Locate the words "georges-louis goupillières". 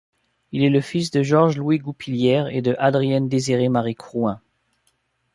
1.21-2.47